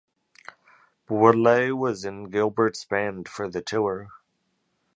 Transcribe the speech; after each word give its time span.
Bouillet 1.07 1.71
was 1.77 2.05
in 2.05 2.31
Gilbert's 2.31 2.83
band 2.85 3.29
for 3.29 3.47
the 3.47 3.61
tour. 3.61 4.09